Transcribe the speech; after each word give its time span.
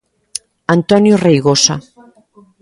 Antonio 0.75 1.15
Reigosa. 1.25 1.75